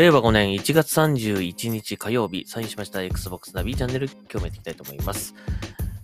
[0.00, 5.34] 令和5年1月31日火曜日、サインしました Xbox ナビチャンネル、今日もやっていきたいと思います。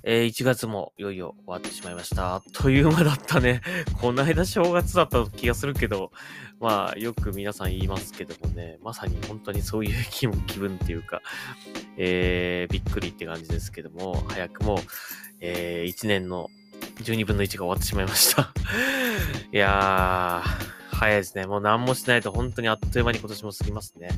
[0.02, 2.34] えー、1月もいよいよ終わってしまいました。
[2.34, 3.62] あっという間だったね。
[3.98, 6.12] この間正月だった気がするけど、
[6.60, 11.22] まあ、よく皆さん言いますけどもね、まさに本当にそういう気分気分っていうか、
[11.96, 14.78] えー、びっくりって感じですけども、早くも、
[15.40, 16.50] えー、1年の
[17.02, 18.52] 12分の1が終わってしまいました
[19.54, 21.44] いやー、早いですね。
[21.46, 24.08] もう何もしないと本当にあっという間に今年も過ぎますね。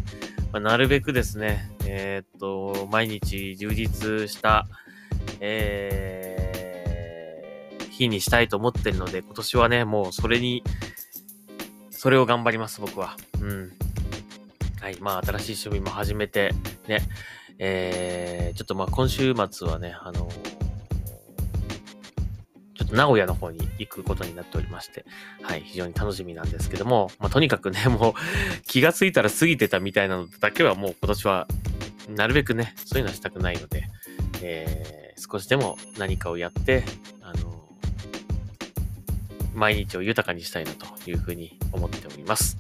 [0.53, 4.69] まあ、なるべくですね、えー、っと、毎日充実した、
[5.41, 10.63] えー、日にしたいと思ってるので、今年はね、もうそれに、
[11.91, 13.17] それを頑張ります、僕は。
[13.41, 13.73] うん。
[14.81, 14.97] はい。
[15.01, 16.55] まあ、新しい趣味も始めて、
[16.87, 17.01] ね、
[17.59, 20.58] えー、ちょっとまあ、今週末はね、あのー
[22.91, 25.05] 名古屋の方に行くことになっておりまして、
[25.43, 28.15] はい、非常に楽しみなんですけども、まあ、とにかくね、 もう
[28.67, 31.49] 気がついたら過ぎてたみたいなのだけはもう今年は、
[32.09, 33.85] なるべくね、そういうのはしたくないので、
[34.43, 36.85] えー、少しでも何かをやって、
[37.21, 37.69] あの、
[39.55, 42.57] 毎日を豊かにしたいなというふうに思っております。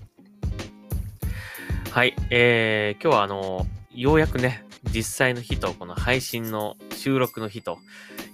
[1.90, 7.78] はい、えー、今日はあの、ようやくね、実際の日と、この配信の収録の日と、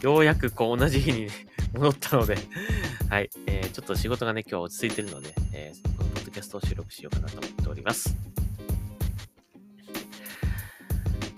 [0.03, 1.33] ようやくこう同じ日にね、
[1.75, 2.37] 戻ったので
[3.11, 8.17] はい、えー、ちょっと仕事がね、今日は落ち着いてるので、えー、このポッドキャストを収録しようかなと思っております。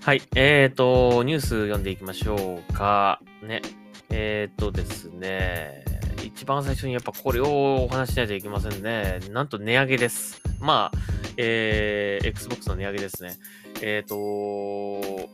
[0.01, 3.21] はい、えーと、ニュース読んでいきましょうか。
[3.43, 3.61] ね、
[4.09, 5.83] えーとですね、
[6.23, 9.19] 一番最初にやっぱこれをお話ししないといけませんね。
[9.31, 10.41] なんと値上げです。
[10.59, 10.97] まあ、
[11.35, 13.37] えー、Xbox の値上げですね。
[13.81, 15.29] えーと、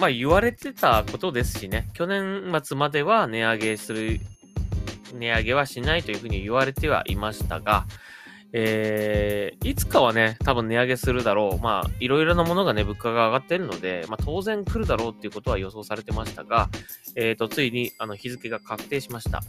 [0.00, 4.18] まあ言われてたことですしね、去年末までは値上げする、
[5.12, 7.84] 値上げはしないというふうに言われてはいましたが、
[8.52, 11.62] えー、いつかはね、多分値上げするだろう。
[11.62, 16.68] まあ、いろいろなものがね、物価が上がってるので、まあ、当然来るだろうっていうことは予想されてましたが、
[17.16, 19.42] えっ、ー、と、ついに、あの、日付が確定しました。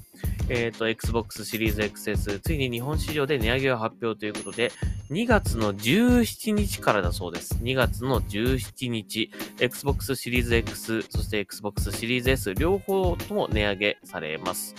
[0.50, 4.72] えっ、ー、と、Xbox シリーズ XS、ついに日本市場で値上げを発表ということで、
[5.10, 7.56] 2月の17日からだそうです。
[7.62, 14.76] 2月の17日、Xbox シリーズ X、そして Xbox シリーズ S、両方とも値上げされます。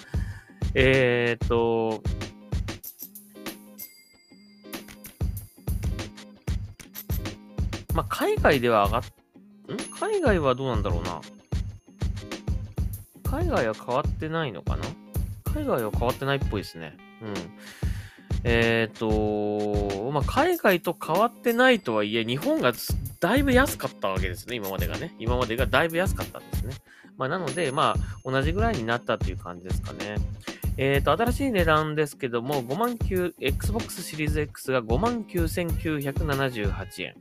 [0.74, 2.02] えっ、ー、と、
[7.94, 9.06] まあ、海外では上がっ、ん？
[9.98, 11.20] 海外はどうなんだろうな。
[13.24, 14.84] 海外は変わってないのかな？
[15.44, 16.96] 海外は変わってないっぽいですね。
[17.22, 17.34] うん。
[18.44, 22.72] えっ、ー、と、まあ、海外と変わってないとはいえ、日本が
[23.20, 25.14] だいぶ安かったわけですね、今までがね。
[25.18, 26.74] 今までがだいぶ安かったんですね。
[27.16, 30.16] まあ、なので、まあ、同じぐらいになったっていう感じですかね。
[30.76, 37.14] えっ、ー、と、新しい値段ですけども、5万9、Xbox シリーズ X が5万9978円。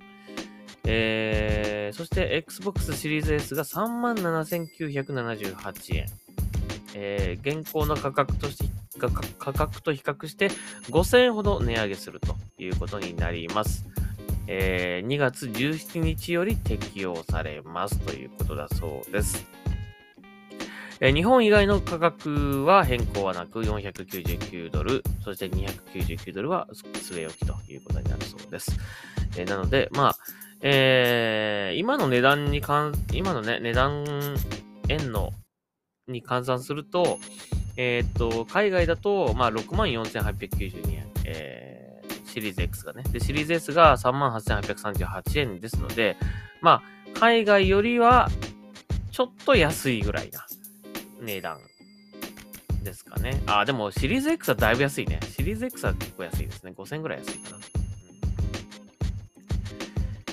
[0.86, 6.06] えー、そして Xbox シリーズ S が37,978円。
[6.94, 8.66] えー、現行の価格として
[9.00, 9.09] 価
[9.53, 10.50] 格と比較して
[10.90, 13.86] 5000円ほど値上げするということになります。
[14.47, 19.46] えー、2月17日より適用されますということだそうです。
[21.00, 28.78] えー、日本以外の価格は変更はなく499ドル、そして299ドルは据え置きということになるそうです。
[29.38, 30.18] えー、なので、まあ、
[30.61, 34.05] えー、今の値段にかん、今のね、値段、
[34.89, 35.31] 円の、
[36.07, 37.19] に換算すると、
[37.77, 43.03] えっ、と、海外だと、まあ、64,892円、えー、シリーズ X がね。
[43.11, 46.17] で、シリーズ S が38,838円ですので、
[46.61, 46.83] ま
[47.16, 48.29] あ、海外よりは、
[49.11, 50.45] ちょっと安いぐらいな
[51.21, 51.59] 値段
[52.83, 53.41] ですかね。
[53.45, 55.19] あ、でもシリーズ X はだいぶ安いね。
[55.36, 56.74] シリーズ X は結構安いですね。
[56.75, 57.81] 5000ぐらい安いかな。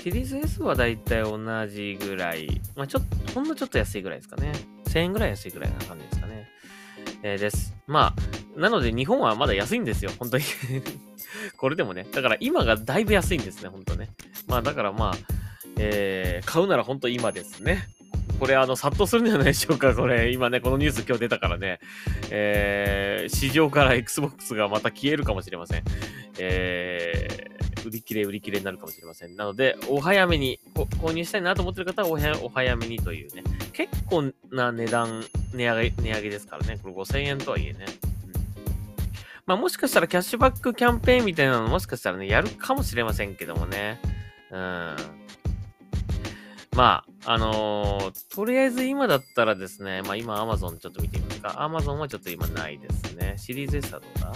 [0.09, 4.53] シリーズ S はだいたい同じぐらい、まあ、ちょっと、ほんのちょっと安いぐらいですかね。
[4.85, 6.49] 1000円ぐらい安いぐらいな感じですかね。
[7.21, 7.75] えー、です。
[7.85, 8.15] ま
[8.57, 10.43] あ、なので日本はまだ安いんですよ、本当に
[11.57, 12.07] これでもね。
[12.11, 14.09] だから今がだいぶ安いんですね、本当ね。
[14.47, 15.13] まあだからまあ、
[15.77, 17.87] えー、買うなら本当今ですね。
[18.39, 20.31] これあの、殺到するんじゃないでしょうか、これ。
[20.31, 21.79] 今ね、このニュース今日出たからね。
[22.31, 25.83] えー、市場から Xbox がまた消えるかもしれません。
[26.39, 29.35] えー、売り切れ売り切れになるかもしれません。
[29.35, 32.09] なので、お早めに、購入したいなと思ってる方は
[32.43, 33.43] お早めにというね、
[33.73, 36.79] 結構な値段、値上げ、値上げですからね。
[36.81, 37.85] これ5000円とはいえね。
[39.45, 43.99] まあもしかしたらキャッシュバックキャンペーンみたいなのもしかしたらね、やるかもしれませんけどもね。
[44.51, 44.95] うん。
[46.75, 51.49] まあ、あのー、とりあえず今だったらですね、まあ今 Amazon ちょっと見てみますか。
[51.59, 53.33] Amazon はちょっと今ないですね。
[53.37, 54.33] シリーズ S はどうだ？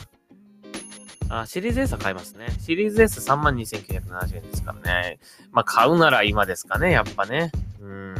[1.41, 2.47] あ、シリーズ S は買いますね。
[2.59, 5.19] シリーズ S32,970 円ですからね。
[5.51, 7.51] まあ、買うなら今ですかね、やっぱね。
[7.81, 8.15] うん。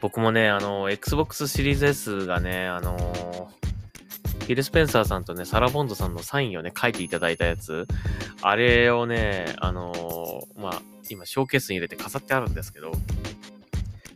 [0.00, 2.96] 僕もね、あの、Xbox シリーズ S がね、あの
[4.48, 7.86] フィル・スペンサーさんとね、サラ・ボンドさんのサインをね、書いていただいたやつ、
[8.40, 9.92] あれをね、あの、
[10.56, 12.92] まあ、今、ショーケースに入れて飾ってあるんですけど、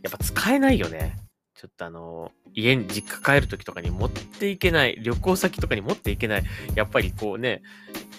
[0.01, 1.17] やっぱ使えないよね。
[1.63, 6.43] ちょっとあの、家に実家帰るときとかに持っていけない、旅行先とかに持っていけない、
[6.75, 7.61] やっぱりこうね、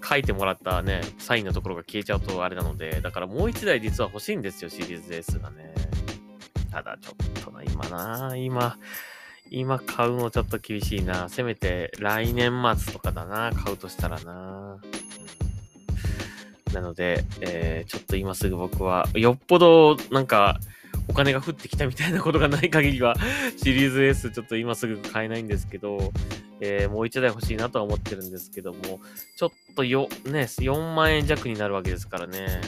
[0.03, 5.75] 書いてもらったね、サインのところが消えちゃうとあれなので、だからもう一台実は欲しいんですよ、シリーズ S がね。
[6.71, 8.79] ただちょっとな、今な、今、
[9.51, 11.29] 今買うのちょっと厳しいな。
[11.29, 13.53] せめて来年末とかだな。
[13.53, 14.79] 買うとしたらな。
[16.73, 20.59] なので、えー、ちょっと今すぐ僕は、よっぽどなんか
[21.09, 23.15] お金が降ってきたみたいなことがない限りは、
[23.57, 26.13] シリーズ S ちょっと今すぐ買えないんですけど、
[26.61, 29.01] えー、もう一台欲しいなとは思ってるんですけども、
[29.37, 32.61] ちょっとよ、ね、4万円弱になるわけですからね。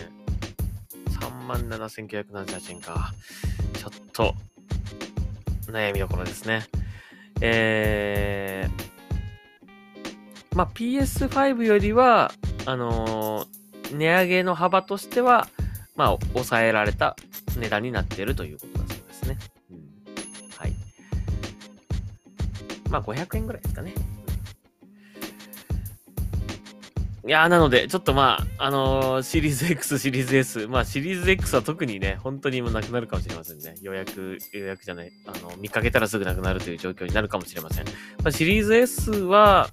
[1.21, 3.15] 3万7978円か。
[3.75, 4.35] ちょっと、
[5.69, 6.67] 悩みどころですね。
[7.41, 12.33] えー、まあ、PS5 よりは、
[12.65, 15.49] あのー、値上げの幅としては、
[15.97, 17.17] まあ、抑えられた
[17.57, 19.39] 値段になっているということだそうですね。
[19.71, 19.79] うん、
[20.57, 20.73] はい。
[22.91, 23.95] まあ、500円ぐらいですかね。
[27.27, 33.75] いや、なので、ちょっとまあ、あのー、シリーズ X、シリーズ S、まあ、シリーズ X は特にね、本当にもうなくなるかもしれませんね。
[33.83, 37.85] 予約、予約じゃない、あの、見かけたらすぐなくなるという状況になるかもしれません。
[37.85, 37.93] ま
[38.27, 39.71] あ、シリーズ S は、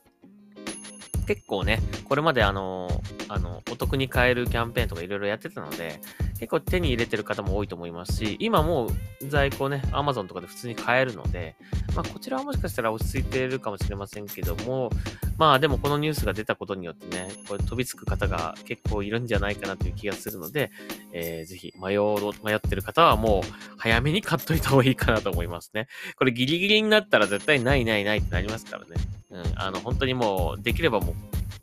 [1.28, 2.90] 結構ね、これまであの、
[3.28, 6.00] あの、お得に買えるキャンペーンとかいろいろやってたので、
[6.40, 8.90] 結構手に入れてる方も多いと思いますし、今もう
[9.28, 11.56] 在庫ね、Amazon とかで普通に買えるので、
[11.96, 14.90] まあこちらはもしかしたら落ち着いているかもしれませんけども、
[15.38, 20.72] まあでもこのニュースが出たことによってね、これ飛びつく方が結構いるんじゃないかなという気がするので、
[21.12, 25.88] えー、ぜひ迷う迷ってる方はもう早めに買っといた方がいいかなと思いますね。
[26.18, 28.96] これギリギリになったら絶対ないないないってなりますからね。
[29.34, 31.16] うん、あの、本当にもう、できればもう、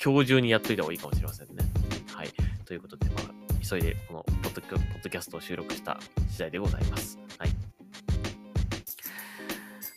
[0.02, 1.64] 今日中にやっといた方がいいかもしれませんね。
[2.12, 2.28] はい。
[2.64, 3.29] ということで、まあ、
[3.70, 7.18] 急いでこのポッドキャストを収録した次第でございます。
[7.38, 7.50] はい。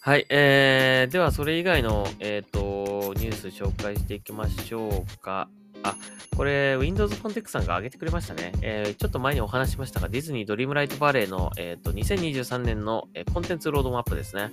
[0.02, 5.50] はい、えー、ではそれ以外の、えっ、ー、と、ニュース紹介していきましょうか。
[5.82, 5.96] あ、
[6.36, 8.52] これ、Windows コンテックさんが上げてくれましたね。
[8.62, 14.52] えー、ちょっと前にお話しましたが、ディズニードリームライトバレーの、えっ、ー、と、2023年の、えー、コンテンツロードマップですね。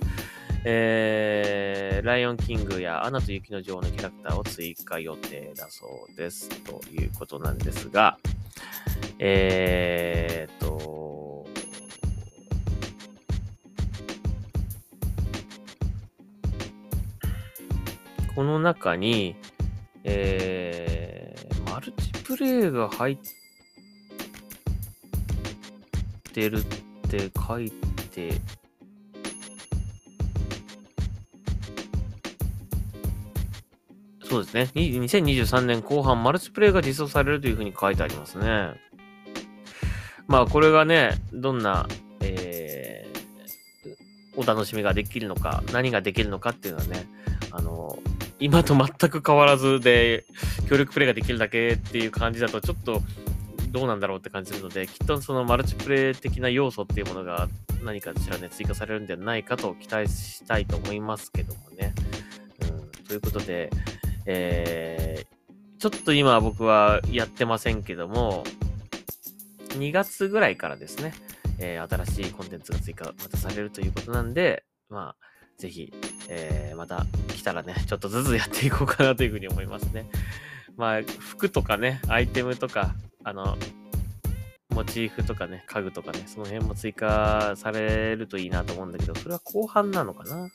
[0.63, 6.49] えー、ライオンキングやアナと雪の女王のキャラクターを追加予定だそうです。
[6.63, 8.17] ということなんですが、
[9.19, 11.45] えー、と、
[18.35, 19.35] この中に、
[20.03, 23.17] えー、マルチプレイが入っ
[26.33, 26.63] てるっ
[27.09, 27.71] て書い
[28.11, 28.41] て
[34.31, 34.69] そうですね。
[34.75, 38.69] 2023年後半、マルチプレイが実装されるというふうに書いてありますね。
[40.25, 41.85] まあ、これがね、どんな、
[42.21, 47.09] えー、お楽しみができるのか、何ができるのかっていうのはね、
[47.51, 47.99] あの、
[48.39, 50.23] 今と全く変わらずで、
[50.69, 53.01] 協力プレイができるだけっていう感じだと、ちょっと、
[53.67, 57.49] どうなんだろうって感じるので、きっとそのマルチプレイ的な要素っていうものが
[57.83, 61.93] 何かしらね、追加されるんじゃないかと期待したいと思いますけどもね。
[62.61, 63.69] うん、ということで、
[64.25, 68.43] えー、ちょっと今僕はやってませんけども、
[69.69, 71.13] 2月ぐらいからですね、
[71.59, 75.25] えー、新しいコンテンツが追加またされるということなんで、まあ、
[75.57, 75.93] ぜひ、
[76.29, 80.09] えー、また来たらね、ちょっとずつやっていこうかなというふうに思いますね。
[80.75, 83.57] まあ、服とかね、アイテムとか、あの、
[84.69, 90.49] モチーフとかね、家具とかね、その辺も追加されるといいなと思うんだけど、それは後半なのかな、うん、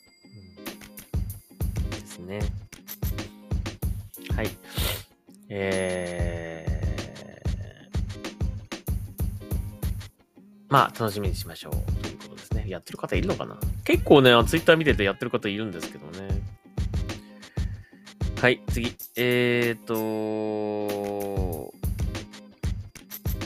[1.89, 2.41] ですね。
[4.37, 4.51] はい。
[5.49, 7.87] えー、
[10.69, 11.71] まあ、楽しみにしましょう。
[12.03, 12.65] ということですね。
[12.67, 13.57] やってる方いるのかな？
[13.83, 16.27] 結構ね、ツイッター見ててやってる方いるんですけどね。
[18.39, 18.95] はい、次。
[19.15, 19.95] えーと、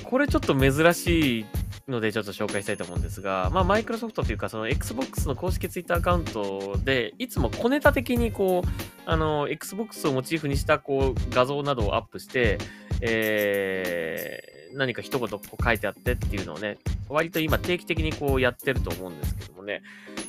[0.03, 1.45] これちょっと珍しい
[1.87, 8.69] のでちょっと紹介したいと思うんですが、まあ、マイクロソフトというか、その Xbox の公式 Twitter アカウントで、いつも小ネタ的にこう、
[9.05, 12.57] あの、Xbox をモチーフにしたこう画像などをアップして、
[13.01, 16.77] えー、何か一言こう書いてあってっていうのをね、
[17.09, 19.81] 割と今定期的にこうやってると思うんですけどもね、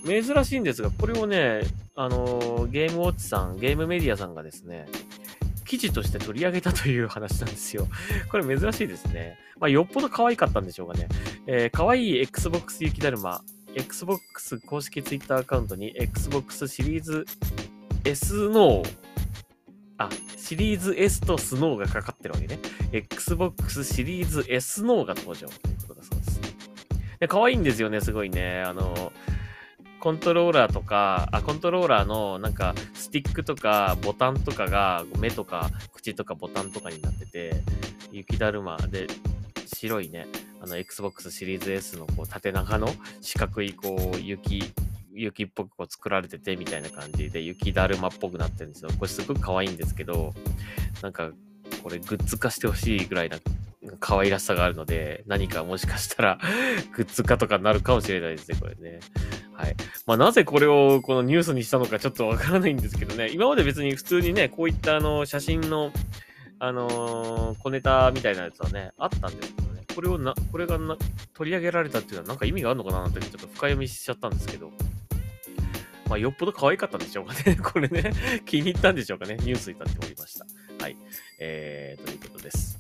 [0.04, 1.62] 珍しいんですが、これをね、
[1.94, 4.86] あの、ゲームウォッチさん、ゲームメディアさんがですね、
[5.64, 7.88] 記事として取り上げたという話なんですよ。
[8.30, 9.38] これ珍しいですね。
[9.58, 11.08] まあ、よっぽど可愛かったんでしょうかね。
[11.46, 13.42] えー、可愛い Xbox 雪だるま、
[13.74, 17.24] Xbox 公式 Twitter アカウントに Xbox シリーズ
[18.04, 18.82] S の
[19.98, 22.58] あ、シリーズ S とスノーがかかってるわけね。
[22.92, 26.40] Xbox シリーズ S ノーが登場ということだそうです。
[27.20, 28.62] で、可愛いんですよね、すごいね。
[28.62, 29.12] あの、
[30.00, 37.62] コントローラーとか、あ、コントローラーのなんかスティックとかボタンとかが目とか口とかボタンとかになってて、
[38.10, 39.06] 雪だるまで
[39.66, 40.26] 白いね、
[40.62, 42.88] あの Xbox シリーズ S のこう縦長の
[43.20, 44.62] 四角いこう雪
[45.14, 48.90] 雪っぽくこう作られててみたいな感じで雪だるまっぽくなってるんですよ。
[48.98, 50.32] これすごく可愛いんですけど、
[51.02, 51.30] なんか
[51.82, 53.38] これグッズ化してほしいぐらいな
[54.00, 56.38] 可愛らしさがあるので、何かもしかしたら
[56.94, 59.00] グッズ化とかになるかもしれないですね、これね。
[59.54, 59.76] はい。
[60.06, 65.92] まあ、なぜこれをこのニュースにしたのかちょっとわからないんですけどね、今まで別に普通にね、こういったあの写真の、
[66.58, 69.54] あのー、小ネタみたいなやつはね、あったんです、
[69.94, 70.96] これをな、これがな
[71.34, 74.70] 取り上げられたっていうのはなんか意味があるのかなってちょっと深読みしちゃったんですけど、
[76.08, 77.56] まあ、よっぽど可愛かったんでしょうかね。
[77.62, 78.12] これね、
[78.44, 79.36] 気に入ったんでしょうかね。
[79.40, 80.46] ニュースになっておりました。
[80.82, 80.96] はい。
[81.38, 82.78] えー、ということです。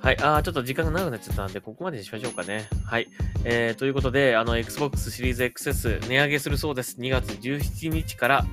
[0.00, 0.18] はい。
[0.20, 2.68] あー、ちょっと時間が長くなっちゃったんで、ここまでにしましょうかね。
[2.84, 3.08] はい。
[3.44, 6.98] えー、ということで、あの、Xbox シリーズ XS 値上げするそうです。
[6.98, 8.44] 2月17日から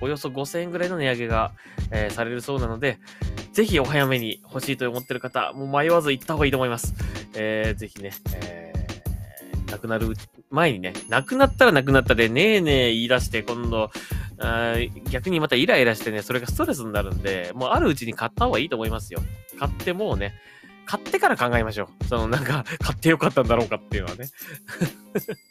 [0.00, 1.52] およそ5000円ぐらいの値上げが、
[1.92, 2.98] えー、されるそうなので、
[3.56, 6.92] ぜひお早めに欲しいと思ってる方、もう迷わず行った方がいいと思います。
[7.34, 10.14] えー、ぜひね、えー、なくなる
[10.50, 13.90] 前にね、なくなったらなくなったで、ねえねえ言い出して、今度、
[14.40, 14.74] あ
[15.10, 19.22] 逆にまたイライラしてね、それがストレスになるんで、もうあるうちに買った方がいいと思いますよ。
[19.58, 20.34] 買ってもうね、
[20.84, 22.04] 買ってから考えましょう。
[22.04, 24.28] そのなんか、 買ってよかったんだろうかっていうのはね。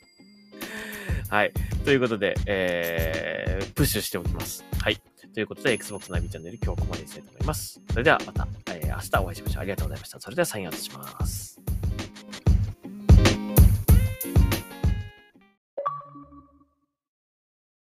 [1.27, 1.51] はい。
[1.83, 4.63] ということで、えー、プッシュしておきます。
[4.79, 5.01] はい。
[5.35, 7.81] ということで、Xbox ナビチャンネル今日はここまでにしたいと思います。
[7.91, 9.61] それではまた、えー、明日お会いしましょう。
[9.61, 10.19] ありがとうございました。
[10.21, 11.75] それではサインアウトします。